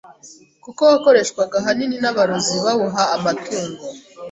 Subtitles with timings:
[0.63, 3.83] kuko wakoreshwaga ahanini n’aborozi bawuha amatungo